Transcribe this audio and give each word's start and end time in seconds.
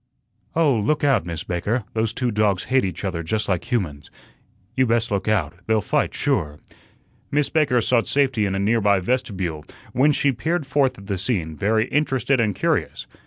"Oh, 0.55 0.73
look 0.79 1.03
out, 1.03 1.27
Miss 1.27 1.43
Baker. 1.43 1.83
Those 1.93 2.11
two 2.11 2.31
dogs 2.31 2.63
hate 2.63 2.83
each 2.83 3.05
other 3.05 3.21
just 3.21 3.47
like 3.47 3.71
humans. 3.71 4.09
You 4.75 4.87
best 4.87 5.11
look 5.11 5.27
out. 5.27 5.53
They'll 5.67 5.79
fight 5.79 6.15
sure." 6.15 6.59
Miss 7.29 7.49
Baker 7.49 7.79
sought 7.81 8.07
safety 8.07 8.47
in 8.47 8.55
a 8.55 8.59
nearby 8.59 8.99
vestibule, 8.99 9.63
whence 9.93 10.15
she 10.15 10.31
peered 10.31 10.65
forth 10.65 10.97
at 10.97 11.05
the 11.05 11.19
scene, 11.19 11.55
very 11.55 11.85
interested 11.89 12.39
and 12.39 12.55
curious. 12.55 13.05